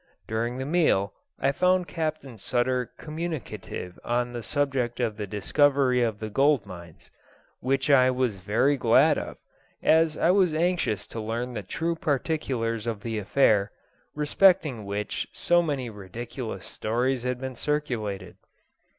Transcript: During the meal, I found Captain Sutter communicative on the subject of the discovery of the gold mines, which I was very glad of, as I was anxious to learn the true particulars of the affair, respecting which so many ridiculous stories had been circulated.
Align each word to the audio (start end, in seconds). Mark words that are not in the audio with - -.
During 0.27 0.57
the 0.57 0.65
meal, 0.65 1.13
I 1.37 1.51
found 1.51 1.87
Captain 1.87 2.39
Sutter 2.39 2.91
communicative 2.97 3.99
on 4.03 4.33
the 4.33 4.41
subject 4.41 4.99
of 4.99 5.15
the 5.15 5.27
discovery 5.27 6.01
of 6.01 6.17
the 6.19 6.31
gold 6.31 6.65
mines, 6.65 7.11
which 7.59 7.87
I 7.87 8.09
was 8.09 8.37
very 8.37 8.77
glad 8.77 9.19
of, 9.19 9.37
as 9.83 10.17
I 10.17 10.31
was 10.31 10.55
anxious 10.55 11.05
to 11.05 11.21
learn 11.21 11.53
the 11.53 11.61
true 11.61 11.95
particulars 11.95 12.87
of 12.87 13.01
the 13.01 13.19
affair, 13.19 13.71
respecting 14.15 14.85
which 14.85 15.27
so 15.33 15.61
many 15.61 15.87
ridiculous 15.87 16.65
stories 16.65 17.21
had 17.21 17.39
been 17.39 17.55
circulated. 17.55 18.37